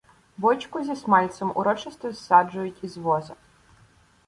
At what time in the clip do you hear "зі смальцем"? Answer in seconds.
0.83-1.51